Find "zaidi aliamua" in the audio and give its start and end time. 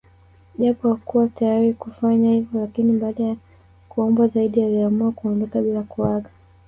4.27-5.11